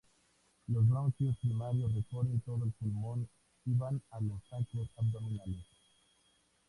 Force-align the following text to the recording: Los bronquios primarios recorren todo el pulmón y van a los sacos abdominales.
Los 0.69 0.87
bronquios 0.89 1.37
primarios 1.43 1.93
recorren 1.93 2.41
todo 2.41 2.63
el 2.65 2.71
pulmón 2.71 3.29
y 3.67 3.73
van 3.75 4.01
a 4.09 4.19
los 4.19 4.41
sacos 4.49 4.89
abdominales. 4.97 5.63